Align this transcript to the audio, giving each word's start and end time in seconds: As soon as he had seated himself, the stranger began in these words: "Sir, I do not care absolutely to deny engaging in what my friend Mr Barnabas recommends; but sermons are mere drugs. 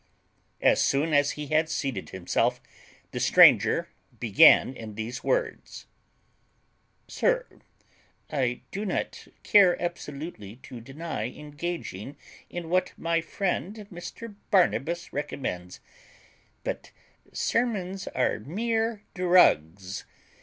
As 0.63 0.81
soon 0.81 1.13
as 1.13 1.33
he 1.37 1.45
had 1.45 1.69
seated 1.69 2.09
himself, 2.09 2.59
the 3.11 3.19
stranger 3.19 3.89
began 4.19 4.73
in 4.73 4.95
these 4.95 5.23
words: 5.23 5.85
"Sir, 7.07 7.45
I 8.27 8.61
do 8.71 8.83
not 8.83 9.27
care 9.43 9.79
absolutely 9.79 10.55
to 10.63 10.81
deny 10.81 11.25
engaging 11.27 12.17
in 12.49 12.67
what 12.67 12.93
my 12.97 13.21
friend 13.21 13.75
Mr 13.93 14.33
Barnabas 14.49 15.13
recommends; 15.13 15.79
but 16.63 16.91
sermons 17.31 18.07
are 18.07 18.39
mere 18.39 19.03
drugs. 19.13 20.05